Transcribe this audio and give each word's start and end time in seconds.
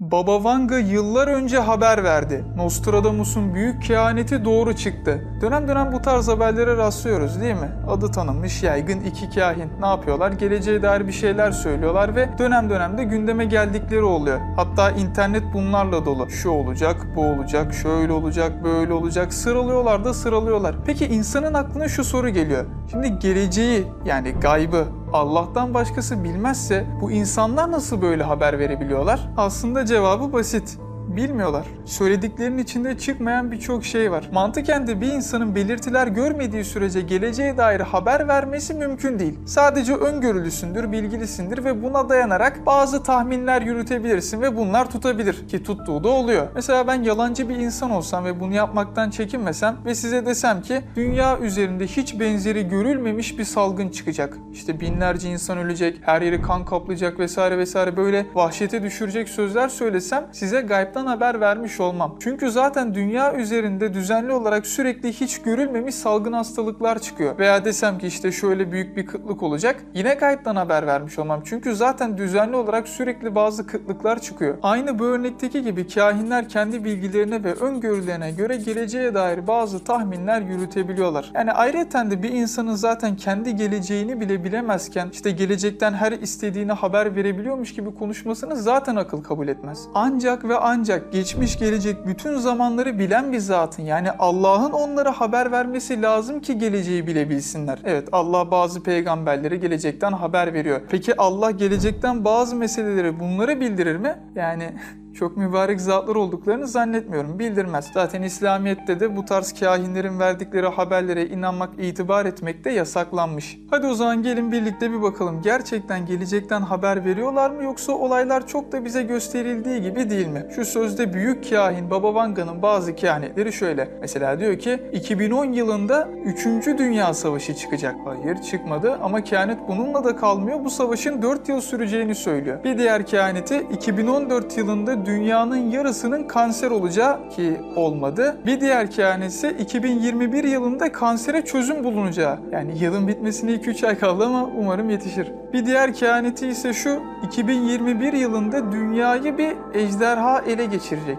Baba 0.00 0.44
Vanga 0.44 0.78
yıllar 0.78 1.28
önce 1.28 1.58
haber 1.58 2.04
verdi. 2.04 2.44
Nostradamus'un 2.56 3.54
büyük 3.54 3.82
kehaneti 3.82 4.44
doğru 4.44 4.76
çıktı. 4.76 5.24
Dönem 5.40 5.68
dönem 5.68 5.92
bu 5.92 6.02
tarz 6.02 6.28
haberlere 6.28 6.76
rastlıyoruz 6.76 7.40
değil 7.40 7.54
mi? 7.54 7.70
Adı 7.88 8.12
tanınmış 8.12 8.62
yaygın 8.62 9.00
iki 9.00 9.30
kahin. 9.30 9.70
Ne 9.80 9.86
yapıyorlar? 9.86 10.32
Geleceğe 10.32 10.82
dair 10.82 11.06
bir 11.06 11.12
şeyler 11.12 11.50
söylüyorlar 11.50 12.16
ve 12.16 12.28
dönem 12.38 12.70
dönem 12.70 12.98
de 12.98 13.04
gündeme 13.04 13.44
geldikleri 13.44 14.02
oluyor. 14.02 14.40
Hatta 14.56 14.90
internet 14.90 15.42
bunlarla 15.54 16.04
dolu. 16.04 16.30
Şu 16.30 16.50
olacak, 16.50 17.06
bu 17.16 17.20
olacak, 17.20 17.74
şöyle 17.74 18.12
olacak, 18.12 18.64
böyle 18.64 18.92
olacak. 18.92 19.34
Sıralıyorlar 19.34 20.04
da 20.04 20.14
sıralıyorlar. 20.14 20.76
Peki 20.86 21.06
insanın 21.06 21.54
aklına 21.54 21.88
şu 21.88 22.04
soru 22.04 22.28
geliyor. 22.28 22.64
Şimdi 22.90 23.18
geleceği 23.18 23.86
yani 24.04 24.32
gaybı 24.32 24.84
Allah'tan 25.12 25.74
başkası 25.74 26.24
bilmezse 26.24 26.86
bu 27.00 27.10
insanlar 27.10 27.72
nasıl 27.72 28.02
böyle 28.02 28.22
haber 28.22 28.58
verebiliyorlar? 28.58 29.28
Aslında 29.36 29.86
cevabı 29.86 30.32
basit 30.32 30.78
bilmiyorlar. 31.16 31.66
Söylediklerinin 31.84 32.58
içinde 32.58 32.98
çıkmayan 32.98 33.52
birçok 33.52 33.84
şey 33.84 34.10
var. 34.12 34.28
Mantıken 34.32 34.86
de 34.86 35.00
bir 35.00 35.12
insanın 35.12 35.54
belirtiler 35.54 36.06
görmediği 36.06 36.64
sürece 36.64 37.00
geleceğe 37.00 37.56
dair 37.56 37.80
haber 37.80 38.28
vermesi 38.28 38.74
mümkün 38.74 39.18
değil. 39.18 39.38
Sadece 39.46 39.94
öngörülüsündür, 39.94 40.92
bilgilisindir 40.92 41.64
ve 41.64 41.82
buna 41.82 42.08
dayanarak 42.08 42.66
bazı 42.66 43.02
tahminler 43.02 43.62
yürütebilirsin 43.62 44.42
ve 44.42 44.56
bunlar 44.56 44.90
tutabilir 44.90 45.48
ki 45.48 45.62
tuttuğu 45.62 46.04
da 46.04 46.08
oluyor. 46.08 46.46
Mesela 46.54 46.86
ben 46.86 47.02
yalancı 47.02 47.48
bir 47.48 47.56
insan 47.56 47.90
olsam 47.90 48.24
ve 48.24 48.40
bunu 48.40 48.54
yapmaktan 48.54 49.10
çekinmesem 49.10 49.76
ve 49.84 49.94
size 49.94 50.26
desem 50.26 50.62
ki 50.62 50.80
dünya 50.96 51.38
üzerinde 51.38 51.86
hiç 51.86 52.20
benzeri 52.20 52.68
görülmemiş 52.68 53.38
bir 53.38 53.44
salgın 53.44 53.88
çıkacak. 53.88 54.38
İşte 54.52 54.80
binlerce 54.80 55.28
insan 55.30 55.58
ölecek, 55.58 55.98
her 56.02 56.22
yeri 56.22 56.42
kan 56.42 56.64
kaplayacak 56.64 57.18
vesaire 57.18 57.58
vesaire 57.58 57.96
böyle 57.96 58.26
vahşete 58.34 58.82
düşürecek 58.82 59.28
sözler 59.28 59.68
söylesem 59.68 60.26
size 60.32 60.60
gaybtan 60.60 61.05
haber 61.06 61.40
vermiş 61.40 61.80
olmam. 61.80 62.16
Çünkü 62.20 62.50
zaten 62.50 62.94
dünya 62.94 63.34
üzerinde 63.34 63.94
düzenli 63.94 64.32
olarak 64.32 64.66
sürekli 64.66 65.12
hiç 65.12 65.42
görülmemiş 65.42 65.94
salgın 65.94 66.32
hastalıklar 66.32 66.98
çıkıyor. 66.98 67.38
Veya 67.38 67.64
desem 67.64 67.98
ki 67.98 68.06
işte 68.06 68.32
şöyle 68.32 68.72
büyük 68.72 68.96
bir 68.96 69.06
kıtlık 69.06 69.42
olacak. 69.42 69.76
Yine 69.94 70.14
gaybtan 70.14 70.56
haber 70.56 70.86
vermiş 70.86 71.18
olmam. 71.18 71.40
Çünkü 71.44 71.74
zaten 71.74 72.18
düzenli 72.18 72.56
olarak 72.56 72.88
sürekli 72.88 73.34
bazı 73.34 73.66
kıtlıklar 73.66 74.20
çıkıyor. 74.20 74.58
Aynı 74.62 74.98
bu 74.98 75.04
örnekteki 75.04 75.62
gibi 75.62 75.88
kahinler 75.88 76.48
kendi 76.48 76.84
bilgilerine 76.84 77.44
ve 77.44 77.54
öngörülerine 77.54 78.30
göre 78.30 78.56
geleceğe 78.56 79.14
dair 79.14 79.46
bazı 79.46 79.84
tahminler 79.84 80.40
yürütebiliyorlar. 80.40 81.30
Yani 81.34 81.52
ayrıca 81.52 81.76
de 82.10 82.22
bir 82.22 82.30
insanın 82.30 82.74
zaten 82.74 83.16
kendi 83.16 83.56
geleceğini 83.56 84.20
bile 84.20 84.44
bilemezken 84.44 85.08
işte 85.12 85.30
gelecekten 85.30 85.92
her 85.92 86.12
istediğine 86.12 86.72
haber 86.72 87.16
verebiliyormuş 87.16 87.74
gibi 87.74 87.94
konuşmasını 87.94 88.56
zaten 88.56 88.96
akıl 88.96 89.22
kabul 89.22 89.48
etmez. 89.48 89.88
Ancak 89.94 90.48
ve 90.48 90.56
ancak 90.56 90.95
geçmiş 91.12 91.58
gelecek 91.58 92.06
bütün 92.06 92.36
zamanları 92.38 92.98
bilen 92.98 93.32
bir 93.32 93.38
zatın 93.38 93.82
yani 93.82 94.10
Allah'ın 94.10 94.72
onlara 94.72 95.12
haber 95.12 95.52
vermesi 95.52 96.02
lazım 96.02 96.40
ki 96.40 96.58
geleceği 96.58 97.06
bilebilsinler. 97.06 97.78
Evet 97.84 98.08
Allah 98.12 98.50
bazı 98.50 98.82
peygamberlere 98.82 99.56
gelecekten 99.56 100.12
haber 100.12 100.54
veriyor. 100.54 100.80
Peki 100.90 101.20
Allah 101.20 101.50
gelecekten 101.50 102.24
bazı 102.24 102.56
meseleleri 102.56 103.20
bunları 103.20 103.60
bildirir 103.60 103.96
mi? 103.96 104.18
Yani 104.34 104.72
çok 105.16 105.36
mübarek 105.36 105.80
zatlar 105.80 106.16
olduklarını 106.16 106.68
zannetmiyorum. 106.68 107.38
Bildirmez. 107.38 107.90
Zaten 107.94 108.22
İslamiyet'te 108.22 109.00
de 109.00 109.16
bu 109.16 109.24
tarz 109.24 109.52
kahinlerin 109.60 110.18
verdikleri 110.18 110.66
haberlere 110.66 111.26
inanmak, 111.26 111.70
itibar 111.78 112.26
etmek 112.26 112.64
de 112.64 112.70
yasaklanmış. 112.70 113.58
Hadi 113.70 113.86
o 113.86 113.94
zaman 113.94 114.22
gelin 114.22 114.52
birlikte 114.52 114.92
bir 114.92 115.02
bakalım. 115.02 115.42
Gerçekten 115.42 116.06
gelecekten 116.06 116.60
haber 116.60 117.04
veriyorlar 117.04 117.50
mı 117.50 117.64
yoksa 117.64 117.92
olaylar 117.92 118.46
çok 118.46 118.72
da 118.72 118.84
bize 118.84 119.02
gösterildiği 119.02 119.82
gibi 119.82 120.10
değil 120.10 120.26
mi? 120.26 120.46
Şu 120.54 120.64
sözde 120.64 121.14
büyük 121.14 121.50
kahin 121.50 121.90
Baba 121.90 122.14
Vanga'nın 122.14 122.62
bazı 122.62 122.94
kehanetleri 122.94 123.52
şöyle. 123.52 123.88
Mesela 124.00 124.40
diyor 124.40 124.58
ki 124.58 124.82
2010 124.92 125.52
yılında 125.52 126.08
3. 126.24 126.46
Dünya 126.78 127.14
Savaşı 127.14 127.54
çıkacak. 127.54 127.96
Hayır 128.04 128.42
çıkmadı 128.42 128.98
ama 129.02 129.24
kehanet 129.24 129.58
bununla 129.68 130.04
da 130.04 130.16
kalmıyor. 130.16 130.64
Bu 130.64 130.70
savaşın 130.70 131.22
4 131.22 131.48
yıl 131.48 131.60
süreceğini 131.60 132.14
söylüyor. 132.14 132.64
Bir 132.64 132.78
diğer 132.78 133.06
kehaneti 133.06 133.66
2014 133.72 134.58
yılında 134.58 135.05
dünyanın 135.06 135.70
yarısının 135.70 136.28
kanser 136.28 136.70
olacağı 136.70 137.28
ki 137.28 137.60
olmadı. 137.76 138.36
Bir 138.46 138.60
diğer 138.60 138.90
kehanet 138.90 139.30
ise 139.30 139.52
2021 139.52 140.44
yılında 140.44 140.92
kansere 140.92 141.44
çözüm 141.44 141.84
bulunacağı. 141.84 142.38
Yani 142.52 142.78
yılın 142.78 143.08
bitmesine 143.08 143.50
2-3 143.50 143.86
ay 143.86 143.98
kaldı 143.98 144.24
ama 144.24 144.44
umarım 144.44 144.90
yetişir. 144.90 145.32
Bir 145.52 145.66
diğer 145.66 145.94
kehaneti 145.94 146.46
ise 146.46 146.72
şu 146.72 147.02
2021 147.26 148.12
yılında 148.12 148.72
dünyayı 148.72 149.38
bir 149.38 149.56
ejderha 149.74 150.40
ele 150.40 150.64
geçirecek. 150.64 151.18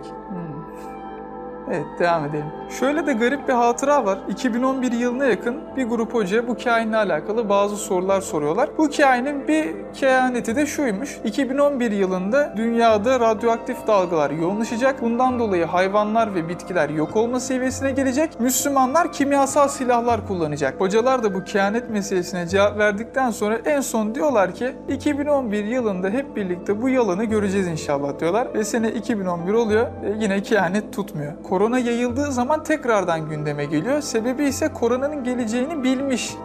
Evet 1.71 1.85
devam 1.99 2.25
edelim. 2.25 2.45
Şöyle 2.79 3.07
de 3.07 3.13
garip 3.13 3.47
bir 3.47 3.53
hatıra 3.53 4.05
var. 4.05 4.19
2011 4.29 4.91
yılına 4.91 5.25
yakın 5.25 5.55
bir 5.77 5.85
grup 5.85 6.13
hoca 6.13 6.47
bu 6.47 6.57
kainle 6.57 6.97
alakalı 6.97 7.49
bazı 7.49 7.77
sorular 7.77 8.21
soruyorlar. 8.21 8.69
Bu 8.77 8.89
kainin 8.97 9.47
bir 9.47 9.75
kehaneti 9.93 10.55
de 10.55 10.65
şuymuş. 10.65 11.19
2011 11.23 11.91
yılında 11.91 12.53
dünyada 12.57 13.19
radyoaktif 13.19 13.87
dalgalar 13.87 14.31
yoğunlaşacak. 14.31 15.01
Bundan 15.01 15.39
dolayı 15.39 15.65
hayvanlar 15.65 16.35
ve 16.35 16.49
bitkiler 16.49 16.89
yok 16.89 17.15
olma 17.15 17.39
seviyesine 17.39 17.91
gelecek. 17.91 18.39
Müslümanlar 18.39 19.13
kimyasal 19.13 19.67
silahlar 19.67 20.27
kullanacak. 20.27 20.79
Hocalar 20.79 21.23
da 21.23 21.33
bu 21.33 21.43
kehanet 21.43 21.89
meselesine 21.89 22.47
cevap 22.47 22.77
verdikten 22.77 23.31
sonra 23.31 23.57
en 23.65 23.81
son 23.81 24.15
diyorlar 24.15 24.55
ki 24.55 24.75
2011 24.89 25.65
yılında 25.65 26.09
hep 26.09 26.35
birlikte 26.35 26.81
bu 26.81 26.89
yalanı 26.89 27.25
göreceğiz 27.25 27.67
inşallah 27.67 28.19
diyorlar. 28.19 28.47
Ve 28.53 28.63
sene 28.63 28.91
2011 28.91 29.53
oluyor 29.53 29.87
ve 30.03 30.13
yine 30.19 30.41
kehanet 30.41 30.93
tutmuyor. 30.93 31.33
Korona 31.57 31.79
yayıldığı 31.79 32.31
zaman 32.31 32.63
tekrardan 32.63 33.29
gündeme 33.29 33.65
geliyor. 33.65 34.01
Sebebi 34.01 34.43
ise 34.43 34.73
koronanın 34.73 35.23
geleceğini 35.23 35.83
bilmiş 35.83 36.35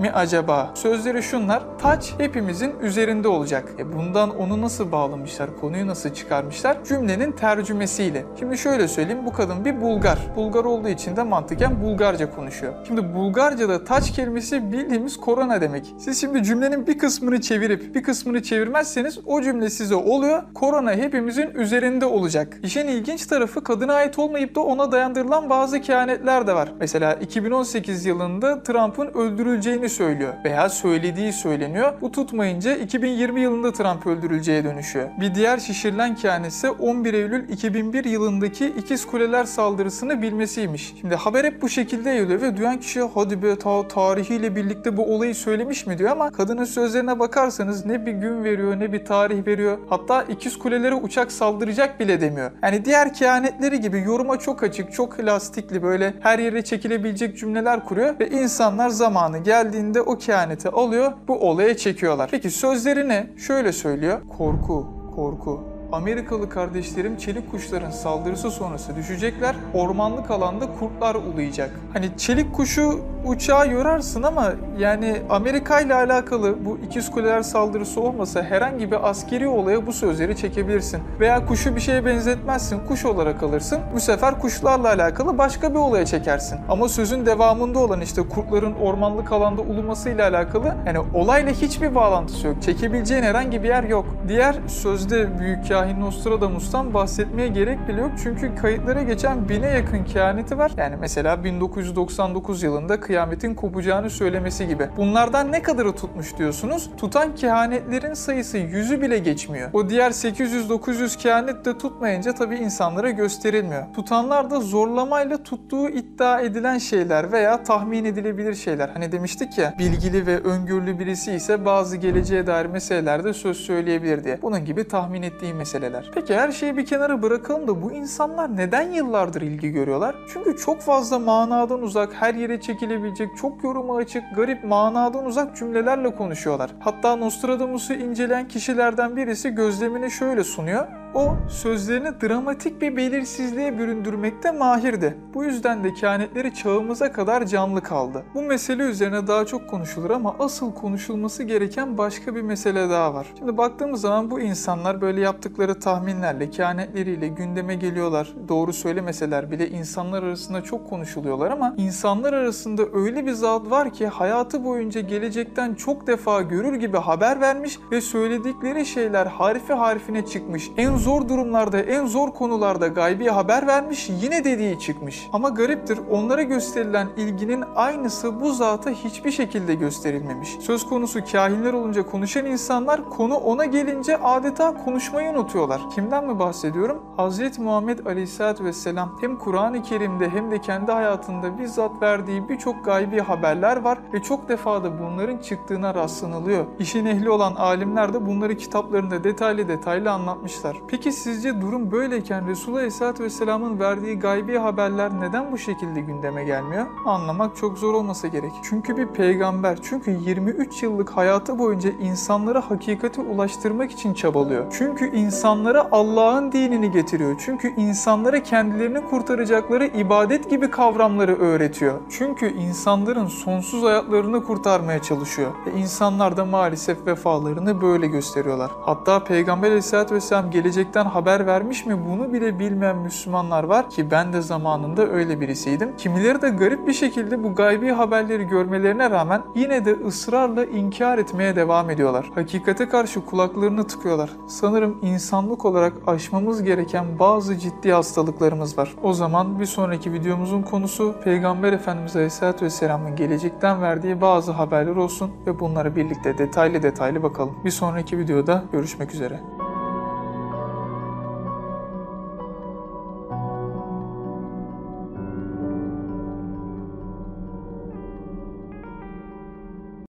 mi 0.00 0.10
acaba? 0.10 0.70
Sözleri 0.74 1.22
şunlar. 1.22 1.62
Taç 1.78 2.14
hepimizin 2.18 2.74
üzerinde 2.82 3.28
olacak. 3.28 3.68
E 3.78 3.92
bundan 3.92 4.38
onu 4.38 4.60
nasıl 4.60 4.92
bağlamışlar? 4.92 5.56
Konuyu 5.60 5.86
nasıl 5.86 6.10
çıkarmışlar? 6.10 6.84
Cümlenin 6.84 7.32
tercümesiyle. 7.32 8.24
Şimdi 8.38 8.58
şöyle 8.58 8.88
söyleyeyim. 8.88 9.26
Bu 9.26 9.32
kadın 9.32 9.64
bir 9.64 9.80
Bulgar. 9.80 10.18
Bulgar 10.36 10.64
olduğu 10.64 10.88
için 10.88 11.16
de 11.16 11.22
mantıken 11.22 11.82
Bulgarca 11.82 12.34
konuşuyor. 12.34 12.74
Şimdi 12.86 13.14
Bulgarca'da 13.14 13.84
taç 13.84 14.12
kelimesi 14.12 14.72
bildiğimiz 14.72 15.16
korona 15.16 15.60
demek. 15.60 15.94
Siz 15.98 16.20
şimdi 16.20 16.42
cümlenin 16.42 16.86
bir 16.86 16.98
kısmını 16.98 17.40
çevirip 17.40 17.94
bir 17.94 18.02
kısmını 18.02 18.42
çevirmezseniz 18.42 19.18
o 19.26 19.42
cümle 19.42 19.70
size 19.70 19.94
oluyor. 19.94 20.42
Korona 20.54 20.92
hepimizin 20.92 21.50
üzerinde 21.50 22.06
olacak. 22.06 22.56
İşin 22.62 22.88
ilginç 22.88 23.26
tarafı 23.26 23.64
kadına 23.64 23.94
ait 23.94 24.18
olmayıp 24.18 24.54
da 24.54 24.60
ona 24.60 24.92
dayandırılan 24.92 25.50
bazı 25.50 25.80
kehanetler 25.80 26.46
de 26.46 26.54
var. 26.54 26.72
Mesela 26.80 27.14
2018 27.14 28.04
yılında 28.04 28.62
Trump'ın 28.62 29.06
öldürüleceğini 29.14 29.87
söylüyor 29.88 30.34
veya 30.44 30.68
söylediği 30.68 31.32
söyleniyor. 31.32 31.92
Bu 32.00 32.12
tutmayınca 32.12 32.76
2020 32.76 33.40
yılında 33.40 33.72
Trump 33.72 34.06
öldürüleceğe 34.06 34.64
dönüşüyor. 34.64 35.08
Bir 35.20 35.34
diğer 35.34 35.58
şişirilen 35.58 36.14
kehanet 36.14 36.52
ise 36.52 36.70
11 36.70 37.14
Eylül 37.14 37.48
2001 37.48 38.04
yılındaki 38.04 38.66
ikiz 38.66 39.06
kuleler 39.06 39.44
saldırısını 39.44 40.22
bilmesiymiş. 40.22 40.94
Şimdi 41.00 41.14
haber 41.14 41.44
hep 41.44 41.62
bu 41.62 41.68
şekilde 41.68 42.10
yayılıyor 42.10 42.42
ve 42.42 42.56
duyan 42.56 42.80
kişi 42.80 43.00
hadi 43.14 43.42
be 43.42 43.58
ta 43.58 43.88
tarihiyle 43.88 44.56
birlikte 44.56 44.96
bu 44.96 45.14
olayı 45.14 45.34
söylemiş 45.34 45.86
mi 45.86 45.98
diyor 45.98 46.10
ama 46.10 46.30
kadının 46.30 46.64
sözlerine 46.64 47.18
bakarsanız 47.18 47.86
ne 47.86 48.06
bir 48.06 48.12
gün 48.12 48.44
veriyor 48.44 48.80
ne 48.80 48.92
bir 48.92 49.04
tarih 49.04 49.46
veriyor. 49.46 49.78
Hatta 49.88 50.22
ikiz 50.22 50.58
kulelere 50.58 50.94
uçak 50.94 51.32
saldıracak 51.32 52.00
bile 52.00 52.20
demiyor. 52.20 52.50
Yani 52.62 52.84
diğer 52.84 53.14
kehanetleri 53.14 53.80
gibi 53.80 54.00
yoruma 54.00 54.38
çok 54.38 54.62
açık, 54.62 54.92
çok 54.92 55.20
lastikli 55.20 55.82
böyle 55.82 56.14
her 56.20 56.38
yere 56.38 56.64
çekilebilecek 56.64 57.38
cümleler 57.38 57.84
kuruyor 57.84 58.20
ve 58.20 58.28
insanlar 58.30 58.88
zamanı 58.88 59.44
geldiğinde 59.78 60.02
o 60.02 60.18
kehaneti 60.18 60.68
alıyor 60.68 61.12
bu 61.28 61.48
olaya 61.50 61.76
çekiyorlar. 61.76 62.28
Peki 62.30 62.50
sözleri 62.50 63.08
ne? 63.08 63.26
Şöyle 63.36 63.72
söylüyor. 63.72 64.20
Korku, 64.38 64.86
korku, 65.14 65.64
Amerikalı 65.92 66.48
kardeşlerim 66.48 67.16
çelik 67.16 67.50
kuşların 67.50 67.90
saldırısı 67.90 68.50
sonrası 68.50 68.96
düşecekler. 68.96 69.56
Ormanlık 69.74 70.30
alanda 70.30 70.68
kurtlar 70.78 71.14
ulayacak. 71.14 71.70
Hani 71.92 72.10
çelik 72.16 72.54
kuşu 72.54 73.00
uçağa 73.28 73.64
yorarsın 73.64 74.22
ama 74.22 74.52
yani 74.78 75.16
Amerika 75.30 75.80
ile 75.80 75.94
alakalı 75.94 76.64
bu 76.64 76.78
ikiz 76.86 77.10
kuleler 77.10 77.42
saldırısı 77.42 78.00
olmasa 78.00 78.42
herhangi 78.42 78.90
bir 78.90 79.08
askeri 79.10 79.48
olaya 79.48 79.86
bu 79.86 79.92
sözleri 79.92 80.36
çekebilirsin. 80.36 81.00
Veya 81.20 81.46
kuşu 81.46 81.76
bir 81.76 81.80
şeye 81.80 82.04
benzetmezsin, 82.04 82.80
kuş 82.88 83.04
olarak 83.04 83.42
alırsın. 83.42 83.78
Bu 83.94 84.00
sefer 84.00 84.40
kuşlarla 84.40 84.88
alakalı 84.88 85.38
başka 85.38 85.70
bir 85.70 85.78
olaya 85.78 86.06
çekersin. 86.06 86.58
Ama 86.68 86.88
sözün 86.88 87.26
devamında 87.26 87.78
olan 87.78 88.00
işte 88.00 88.22
kurtların 88.28 88.74
ormanlık 88.74 89.32
alanda 89.32 89.62
ulumasıyla 89.62 90.28
alakalı 90.28 90.74
yani 90.86 90.98
olayla 91.14 91.52
hiçbir 91.52 91.94
bağlantısı 91.94 92.46
yok. 92.46 92.62
Çekebileceğin 92.62 93.22
herhangi 93.22 93.62
bir 93.62 93.68
yer 93.68 93.84
yok. 93.84 94.06
Diğer 94.28 94.54
sözde 94.66 95.38
büyük 95.38 95.68
kahin 95.68 96.00
Nostradamus'tan 96.00 96.94
bahsetmeye 96.94 97.48
gerek 97.48 97.88
bile 97.88 98.00
yok. 98.00 98.10
Çünkü 98.22 98.56
kayıtlara 98.56 99.02
geçen 99.02 99.48
bine 99.48 99.66
yakın 99.66 100.04
kehaneti 100.04 100.58
var. 100.58 100.72
Yani 100.76 100.96
mesela 101.00 101.44
1999 101.44 102.62
yılında 102.62 103.00
kıyamet 103.00 103.17
kıyametin 103.18 103.54
kopacağını 103.54 104.10
söylemesi 104.10 104.68
gibi. 104.68 104.88
Bunlardan 104.96 105.52
ne 105.52 105.62
kadarı 105.62 105.92
tutmuş 105.92 106.38
diyorsunuz? 106.38 106.90
Tutan 106.98 107.34
kehanetlerin 107.34 108.14
sayısı 108.14 108.58
yüzü 108.58 109.02
bile 109.02 109.18
geçmiyor. 109.18 109.70
O 109.72 109.88
diğer 109.88 110.10
800-900 110.10 111.18
kehanet 111.18 111.64
de 111.64 111.78
tutmayınca 111.78 112.34
tabii 112.34 112.56
insanlara 112.56 113.10
gösterilmiyor. 113.10 113.82
Tutanlar 113.94 114.50
da 114.50 114.60
zorlamayla 114.60 115.42
tuttuğu 115.42 115.88
iddia 115.88 116.40
edilen 116.40 116.78
şeyler 116.78 117.32
veya 117.32 117.62
tahmin 117.62 118.04
edilebilir 118.04 118.54
şeyler. 118.54 118.88
Hani 118.88 119.12
demiştik 119.12 119.58
ya 119.58 119.74
bilgili 119.78 120.26
ve 120.26 120.38
öngörülü 120.38 120.98
birisi 120.98 121.32
ise 121.32 121.64
bazı 121.64 121.96
geleceğe 121.96 122.46
dair 122.46 122.66
meselelerde 122.66 123.32
söz 123.32 123.56
söyleyebilir 123.56 124.24
diye. 124.24 124.42
Bunun 124.42 124.64
gibi 124.64 124.88
tahmin 124.88 125.22
ettiği 125.22 125.54
meseleler. 125.54 126.10
Peki 126.14 126.36
her 126.36 126.52
şeyi 126.52 126.76
bir 126.76 126.86
kenara 126.86 127.22
bırakalım 127.22 127.68
da 127.68 127.82
bu 127.82 127.92
insanlar 127.92 128.56
neden 128.56 128.90
yıllardır 128.92 129.42
ilgi 129.42 129.70
görüyorlar? 129.70 130.14
Çünkü 130.32 130.56
çok 130.56 130.80
fazla 130.80 131.18
manadan 131.18 131.82
uzak, 131.82 132.14
her 132.14 132.34
yere 132.34 132.60
çekilebilecek, 133.08 133.36
çok 133.36 133.64
yoruma 133.64 133.96
açık, 133.96 134.22
garip 134.36 134.64
manadan 134.64 135.26
uzak 135.26 135.56
cümlelerle 135.56 136.14
konuşuyorlar. 136.14 136.70
Hatta 136.80 137.16
Nostradamus'u 137.16 137.92
inceleyen 137.94 138.48
kişilerden 138.48 139.16
birisi 139.16 139.50
gözlemini 139.50 140.10
şöyle 140.10 140.44
sunuyor. 140.44 140.86
O 141.14 141.36
sözlerini 141.48 142.20
dramatik 142.22 142.80
bir 142.80 142.96
belirsizliğe 142.96 143.78
büründürmekte 143.78 144.50
mahirdi. 144.50 145.16
Bu 145.34 145.44
yüzden 145.44 145.84
de 145.84 145.94
kehanetleri 145.94 146.54
çağımıza 146.54 147.12
kadar 147.12 147.46
canlı 147.46 147.82
kaldı. 147.82 148.24
Bu 148.34 148.42
mesele 148.42 148.82
üzerine 148.82 149.26
daha 149.26 149.46
çok 149.46 149.68
konuşulur 149.68 150.10
ama 150.10 150.36
asıl 150.38 150.74
konuşulması 150.74 151.42
gereken 151.42 151.98
başka 151.98 152.34
bir 152.34 152.42
mesele 152.42 152.90
daha 152.90 153.14
var. 153.14 153.26
Şimdi 153.38 153.56
baktığımız 153.56 154.00
zaman 154.00 154.30
bu 154.30 154.40
insanlar 154.40 155.00
böyle 155.00 155.20
yaptıkları 155.20 155.80
tahminlerle, 155.80 156.50
kehanetleriyle 156.50 157.28
gündeme 157.28 157.74
geliyorlar. 157.74 158.32
Doğru 158.48 158.72
söylemeseler 158.72 159.50
bile 159.50 159.68
insanlar 159.68 160.22
arasında 160.22 160.62
çok 160.62 160.90
konuşuluyorlar 160.90 161.50
ama 161.50 161.74
insanlar 161.76 162.32
arasında 162.32 162.82
öyle 162.92 163.26
bir 163.26 163.32
zat 163.32 163.70
var 163.70 163.92
ki 163.92 164.06
hayatı 164.06 164.64
boyunca 164.64 165.00
gelecekten 165.00 165.74
çok 165.74 166.06
defa 166.06 166.42
görür 166.42 166.74
gibi 166.74 166.96
haber 166.96 167.40
vermiş 167.40 167.78
ve 167.92 168.00
söyledikleri 168.00 168.86
şeyler 168.86 169.26
harfi 169.26 169.72
harfine 169.72 170.26
çıkmış. 170.26 170.70
En 170.76 170.97
zor 170.98 171.28
durumlarda, 171.28 171.80
en 171.80 172.06
zor 172.06 172.30
konularda 172.30 172.88
gaybi 172.88 173.26
haber 173.28 173.66
vermiş, 173.66 174.10
yine 174.22 174.44
dediği 174.44 174.78
çıkmış. 174.78 175.28
Ama 175.32 175.48
gariptir, 175.48 175.98
onlara 176.10 176.42
gösterilen 176.42 177.08
ilginin 177.16 177.64
aynısı 177.76 178.40
bu 178.40 178.52
zata 178.52 178.90
hiçbir 178.90 179.30
şekilde 179.30 179.74
gösterilmemiş. 179.74 180.56
Söz 180.60 180.88
konusu 180.88 181.20
kahinler 181.32 181.72
olunca 181.72 182.06
konuşan 182.06 182.46
insanlar 182.46 183.10
konu 183.10 183.34
ona 183.34 183.64
gelince 183.64 184.16
adeta 184.16 184.84
konuşmayı 184.84 185.30
unutuyorlar. 185.30 185.80
Kimden 185.94 186.26
mi 186.26 186.38
bahsediyorum? 186.38 187.02
Hz. 187.18 187.58
Muhammed 187.58 188.06
Aleyhisselatü 188.06 188.64
Vesselam 188.64 189.18
hem 189.20 189.38
Kur'an-ı 189.38 189.82
Kerim'de 189.82 190.30
hem 190.30 190.50
de 190.50 190.60
kendi 190.60 190.92
hayatında 190.92 191.58
bizzat 191.58 192.02
verdiği 192.02 192.48
birçok 192.48 192.84
gaybi 192.84 193.20
haberler 193.20 193.76
var 193.76 193.98
ve 194.12 194.22
çok 194.22 194.48
defa 194.48 194.84
da 194.84 195.00
bunların 195.00 195.38
çıktığına 195.38 195.94
rastlanılıyor. 195.94 196.66
İşin 196.78 197.06
ehli 197.06 197.30
olan 197.30 197.54
alimler 197.54 198.14
de 198.14 198.26
bunları 198.26 198.56
kitaplarında 198.56 199.24
detaylı 199.24 199.68
detaylı 199.68 200.10
anlatmışlar. 200.10 200.76
Peki 200.90 201.12
sizce 201.12 201.60
durum 201.60 201.92
böyleyken 201.92 202.48
Resulullah 202.48 202.78
Aleyhisselatü 202.78 203.24
Vesselam'ın 203.24 203.80
verdiği 203.80 204.18
gaybi 204.18 204.58
haberler 204.58 205.20
neden 205.20 205.52
bu 205.52 205.58
şekilde 205.58 206.00
gündeme 206.00 206.44
gelmiyor? 206.44 206.86
Anlamak 207.06 207.56
çok 207.56 207.78
zor 207.78 207.94
olmasa 207.94 208.28
gerek. 208.28 208.52
Çünkü 208.62 208.96
bir 208.96 209.06
peygamber, 209.06 209.78
çünkü 209.82 210.10
23 210.10 210.82
yıllık 210.82 211.10
hayatı 211.10 211.58
boyunca 211.58 211.90
insanlara 211.90 212.70
hakikati 212.70 213.20
ulaştırmak 213.20 213.90
için 213.90 214.14
çabalıyor. 214.14 214.66
Çünkü 214.78 215.16
insanlara 215.16 215.88
Allah'ın 215.92 216.52
dinini 216.52 216.90
getiriyor. 216.90 217.36
Çünkü 217.44 217.74
insanlara 217.76 218.42
kendilerini 218.42 219.04
kurtaracakları 219.04 219.86
ibadet 219.86 220.50
gibi 220.50 220.70
kavramları 220.70 221.36
öğretiyor. 221.36 221.94
Çünkü 222.10 222.52
insanların 222.52 223.26
sonsuz 223.26 223.82
hayatlarını 223.82 224.44
kurtarmaya 224.44 225.02
çalışıyor. 225.02 225.50
Ve 225.66 225.80
insanlar 225.80 226.36
da 226.36 226.44
maalesef 226.44 227.06
vefalarını 227.06 227.80
böyle 227.80 228.06
gösteriyorlar. 228.06 228.70
Hatta 228.80 229.24
Peygamber 229.24 229.68
Aleyhisselatü 229.68 230.14
Vesselam 230.14 230.50
gelecekten 230.78 231.04
haber 231.04 231.46
vermiş 231.46 231.86
mi 231.86 231.98
bunu 232.08 232.32
bile 232.32 232.58
bilmeyen 232.58 232.96
Müslümanlar 232.96 233.64
var 233.64 233.90
ki 233.90 234.10
ben 234.10 234.32
de 234.32 234.42
zamanında 234.42 235.08
öyle 235.08 235.40
birisiydim. 235.40 235.96
Kimileri 235.96 236.42
de 236.42 236.48
garip 236.48 236.86
bir 236.86 236.92
şekilde 236.92 237.44
bu 237.44 237.54
gaybi 237.54 237.90
haberleri 237.90 238.44
görmelerine 238.44 239.10
rağmen 239.10 239.42
yine 239.54 239.84
de 239.84 239.96
ısrarla 240.06 240.64
inkar 240.64 241.18
etmeye 241.18 241.56
devam 241.56 241.90
ediyorlar. 241.90 242.30
Hakikate 242.34 242.88
karşı 242.88 243.26
kulaklarını 243.26 243.86
tıkıyorlar. 243.86 244.30
Sanırım 244.46 244.98
insanlık 245.02 245.64
olarak 245.64 245.92
aşmamız 246.06 246.62
gereken 246.62 247.18
bazı 247.18 247.58
ciddi 247.58 247.92
hastalıklarımız 247.92 248.78
var. 248.78 248.94
O 249.02 249.12
zaman 249.12 249.60
bir 249.60 249.66
sonraki 249.66 250.12
videomuzun 250.12 250.62
konusu 250.62 251.14
Peygamber 251.24 251.72
Efendimiz 251.72 252.16
Aleyhisselatü 252.16 252.64
Vesselam'ın 252.64 253.16
gelecekten 253.16 253.82
verdiği 253.82 254.20
bazı 254.20 254.52
haberler 254.52 254.96
olsun 254.96 255.30
ve 255.46 255.60
bunlara 255.60 255.96
birlikte 255.96 256.38
detaylı 256.38 256.82
detaylı 256.82 257.22
bakalım. 257.22 257.54
Bir 257.64 257.70
sonraki 257.70 258.18
videoda 258.18 258.64
görüşmek 258.72 259.14
üzere. 259.14 259.57